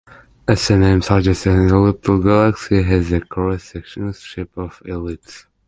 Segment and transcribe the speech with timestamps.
[0.47, 5.45] As the name suggests, an elliptical galaxy has the cross-sectional shape of an ellipse.